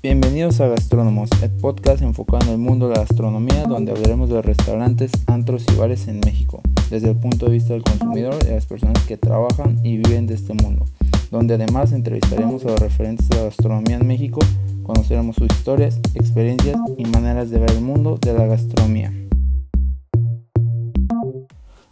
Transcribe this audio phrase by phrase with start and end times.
[0.00, 4.40] Bienvenidos a Gastrónomos, el podcast enfocado en el mundo de la gastronomía, donde hablaremos de
[4.42, 8.54] restaurantes, antros y bares en México, desde el punto de vista del consumidor y de
[8.54, 10.84] las personas que trabajan y viven de este mundo,
[11.32, 14.38] donde además entrevistaremos a los referentes de la gastronomía en México,
[14.84, 19.12] conoceremos sus historias, experiencias y maneras de ver el mundo de la gastronomía.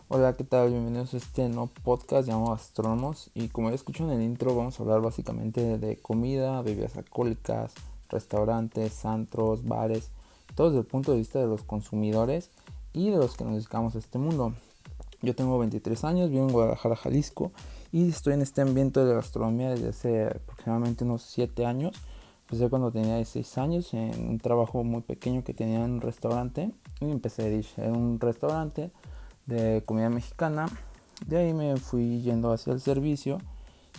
[0.06, 0.70] Hola, ¿qué tal?
[0.70, 4.78] Bienvenidos a este nuevo podcast llamado Gastrónomos y como ya escucho en el intro vamos
[4.78, 7.74] a hablar básicamente de comida, bebidas alcohólicas,
[8.08, 10.10] restaurantes, antros, bares,
[10.54, 12.50] todo desde el punto de vista de los consumidores
[12.92, 14.54] y de los que nos dedicamos a este mundo.
[15.22, 17.52] Yo tengo 23 años, vivo en Guadalajara, Jalisco
[17.92, 21.96] y estoy en este ambiente de gastronomía desde hace aproximadamente unos 7 años.
[22.42, 26.70] Empecé cuando tenía 16 años en un trabajo muy pequeño que tenía en un restaurante
[27.00, 28.90] y empecé en un restaurante
[29.46, 30.66] de comida mexicana.
[31.26, 33.38] De ahí me fui yendo hacia el servicio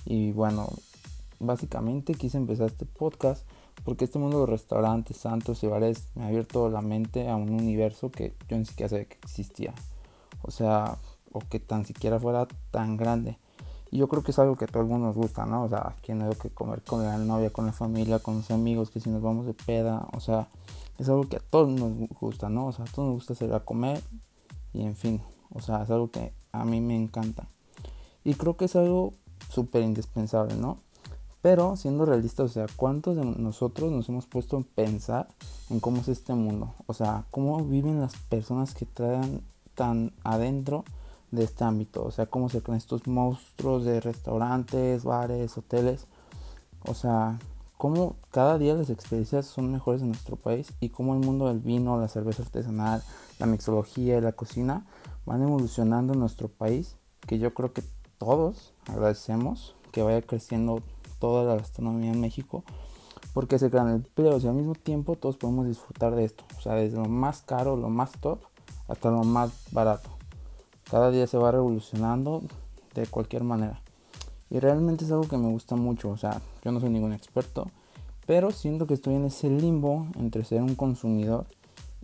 [0.06, 0.70] y bueno,
[1.40, 3.46] básicamente quise empezar este podcast
[3.88, 7.52] porque este mundo de restaurantes, santos y bares me ha abierto la mente a un
[7.52, 9.74] universo que yo ni siquiera sabía que existía.
[10.42, 10.98] O sea,
[11.32, 13.38] o que tan siquiera fuera tan grande.
[13.90, 15.64] Y yo creo que es algo que a todo el mundo nos gusta, ¿no?
[15.64, 18.90] O sea, quien hay que comer con la novia, con la familia, con los amigos,
[18.90, 20.50] que si nos vamos de peda, o sea,
[20.98, 22.68] es algo que a todos nos gusta, ¿no?
[22.68, 24.02] O sea, a todos nos gusta salir a comer
[24.74, 25.22] y en fin,
[25.54, 27.48] o sea, es algo que a mí me encanta.
[28.26, 29.14] Y creo que es algo
[29.48, 30.78] súper indispensable, ¿no?
[31.42, 35.28] Pero siendo realistas, o sea, ¿cuántos de nosotros nos hemos puesto a pensar
[35.70, 36.74] en cómo es este mundo?
[36.88, 39.44] O sea, cómo viven las personas que traen
[39.76, 40.84] tan adentro
[41.32, 42.04] de este ámbito.
[42.04, 46.08] O sea, cómo se crean estos monstruos de restaurantes, bares, hoteles.
[46.86, 47.38] O sea,
[47.78, 51.60] cómo cada día las experiencias son mejores en nuestro país y cómo el mundo del
[51.60, 53.04] vino, la cerveza artesanal,
[53.40, 54.86] la mixología y la cocina
[55.26, 56.96] van evolucionando en nuestro país,
[57.28, 57.84] que yo creo que
[58.18, 60.82] todos agradecemos que vaya creciendo
[61.20, 62.64] toda la gastronomía en México,
[63.34, 66.74] porque se crean empleos y al mismo tiempo todos podemos disfrutar de esto, o sea,
[66.74, 68.40] desde lo más caro, lo más top,
[68.88, 70.10] hasta lo más barato.
[70.90, 72.42] Cada día se va revolucionando
[72.94, 73.82] de cualquier manera.
[74.50, 77.70] Y realmente es algo que me gusta mucho, o sea, yo no soy ningún experto,
[78.26, 81.48] pero siento que estoy en ese limbo entre ser un consumidor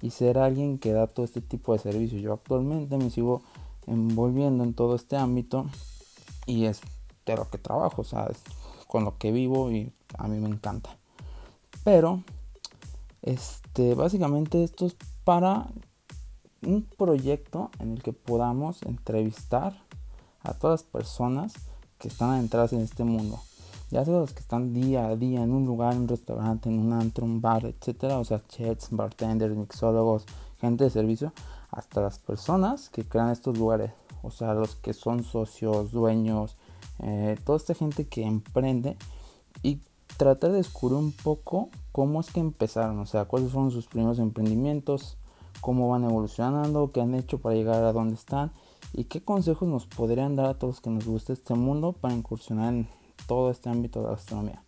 [0.01, 2.21] y ser alguien que da todo este tipo de servicios.
[2.21, 3.41] Yo actualmente me sigo
[3.87, 5.65] envolviendo en todo este ámbito
[6.45, 6.81] y es
[7.25, 8.29] de lo que trabajo, o sea,
[8.93, 10.99] con lo que vivo y a mí me encanta.
[11.83, 12.21] Pero,
[13.23, 15.65] este, básicamente esto es para
[16.61, 19.81] un proyecto en el que podamos entrevistar
[20.43, 21.53] a todas las personas
[21.97, 23.39] que están adentradas en este mundo
[23.89, 26.79] ya sea los que están día a día en un lugar, en un restaurante, en
[26.79, 30.25] un antro, un bar, etcétera, o sea, chefs, bartenders, mixólogos,
[30.59, 31.31] gente de servicio,
[31.69, 33.91] hasta las personas que crean estos lugares,
[34.23, 36.57] o sea, los que son socios, dueños,
[37.03, 38.95] eh, toda esta gente que emprende
[39.61, 39.81] y
[40.17, 44.19] tratar de descubrir un poco cómo es que empezaron, o sea, cuáles fueron sus primeros
[44.19, 45.17] emprendimientos,
[45.59, 48.51] cómo van evolucionando, qué han hecho para llegar a donde están
[48.93, 52.73] y qué consejos nos podrían dar a todos que nos guste este mundo para incursionar
[52.73, 52.87] en
[53.27, 54.63] todo este ámbito de la gastronomía.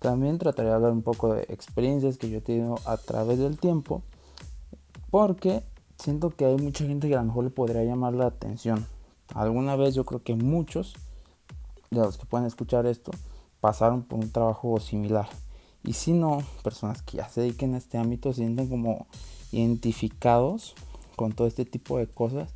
[0.00, 3.58] También trataré de hablar un poco de experiencias que yo he tenido a través del
[3.58, 4.02] tiempo,
[5.10, 5.62] porque
[5.98, 8.86] siento que hay mucha gente que a lo mejor le podría llamar la atención.
[9.34, 10.94] Alguna vez yo creo que muchos
[11.90, 13.10] de los que pueden escuchar esto
[13.60, 15.28] pasaron por un trabajo similar.
[15.82, 19.08] Y si no, personas que ya se dediquen a este ámbito se sienten como
[19.50, 20.76] identificados
[21.16, 22.50] con todo este tipo de cosas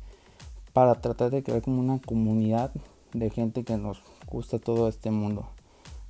[0.71, 2.71] para tratar de crear como una comunidad
[3.11, 5.45] de gente que nos gusta todo este mundo.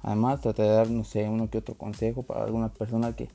[0.01, 3.29] Además, trataré de dar, no sé, uno que otro consejo para alguna persona que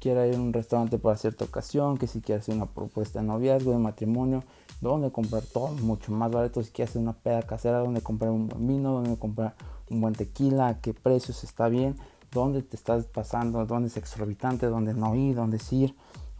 [0.00, 3.26] quiera ir a un restaurante para cierta ocasión, que si quiere hacer una propuesta de
[3.26, 4.42] noviazgo, de matrimonio,
[4.80, 8.48] donde comprar todo mucho más barato, si quiere hacer una peda casera, donde comprar un
[8.48, 9.54] buen vino, donde comprar
[9.90, 11.96] un buen tequila, a qué precios está bien,
[12.32, 15.94] dónde te estás pasando, dónde es exorbitante, dónde no ir, dónde ir.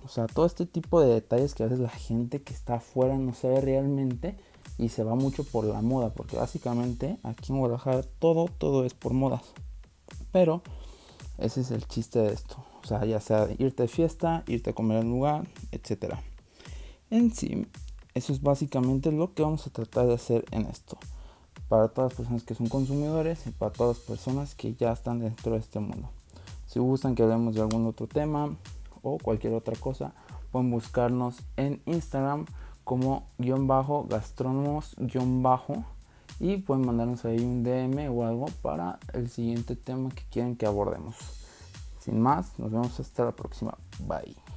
[0.05, 3.17] O sea, todo este tipo de detalles que a veces la gente que está afuera
[3.17, 4.37] no sabe realmente
[4.79, 8.95] y se va mucho por la moda, porque básicamente aquí en Guadalajara todo, todo es
[8.95, 9.43] por modas.
[10.33, 10.63] Pero
[11.39, 12.57] ese es el chiste de esto.
[12.83, 16.15] O sea, ya sea irte de fiesta, irte a comer en lugar, etc.
[17.11, 17.67] En sí,
[18.17, 20.97] eso es básicamente lo que vamos a tratar de hacer en esto.
[21.69, 25.19] Para todas las personas que son consumidores y para todas las personas que ya están
[25.19, 26.09] dentro de este mundo.
[26.67, 28.57] Si gustan que hablemos de algún otro tema
[29.03, 30.15] o cualquier otra cosa,
[30.51, 32.47] pueden buscarnos en Instagram
[32.85, 35.85] como guion bajo gastrónomos guion bajo
[36.41, 40.65] y pueden mandarnos ahí un DM o algo para el siguiente tema que quieren que
[40.65, 41.17] abordemos.
[41.99, 43.77] Sin más, nos vemos hasta la próxima.
[44.07, 44.56] Bye.